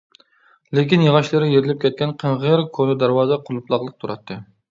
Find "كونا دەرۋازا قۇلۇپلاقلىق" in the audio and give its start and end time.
2.79-3.97